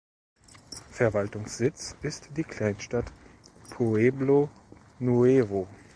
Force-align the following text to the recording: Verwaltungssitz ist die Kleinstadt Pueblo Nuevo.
Verwaltungssitz 0.93 1.95
ist 2.01 2.29
die 2.35 2.43
Kleinstadt 2.43 3.11
Pueblo 3.69 4.49
Nuevo. 4.97 5.67